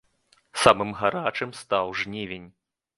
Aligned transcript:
Самым 0.61 0.95
гарачым 1.03 1.55
стаў 1.61 1.97
жнівень. 2.03 2.55